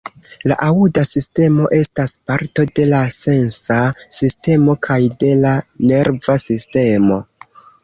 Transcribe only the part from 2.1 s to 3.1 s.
parto de la